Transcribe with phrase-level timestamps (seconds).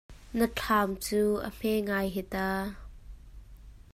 [0.37, 2.45] Na thlam cu a hme ngai hi ta.